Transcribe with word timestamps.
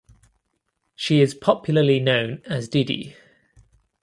She 0.95 1.21
is 1.21 1.35
popularly 1.35 1.99
known 1.99 2.41
as 2.47 2.67
Didi. 2.67 3.15